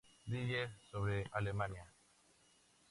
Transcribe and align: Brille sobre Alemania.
Brille 0.25 0.67
sobre 0.89 1.23
Alemania. 1.31 1.85